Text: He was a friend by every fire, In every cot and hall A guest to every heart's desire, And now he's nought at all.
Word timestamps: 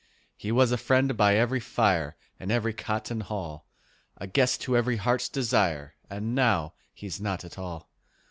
He 0.35 0.51
was 0.51 0.71
a 0.71 0.79
friend 0.79 1.15
by 1.15 1.35
every 1.35 1.59
fire, 1.59 2.15
In 2.39 2.49
every 2.49 2.73
cot 2.73 3.11
and 3.11 3.21
hall 3.21 3.67
A 4.17 4.25
guest 4.25 4.59
to 4.61 4.75
every 4.75 4.97
heart's 4.97 5.29
desire, 5.29 5.93
And 6.09 6.33
now 6.33 6.73
he's 6.91 7.21
nought 7.21 7.45
at 7.45 7.59
all. 7.59 7.87